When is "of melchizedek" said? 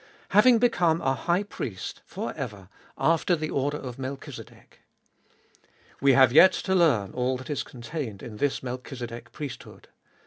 3.77-4.79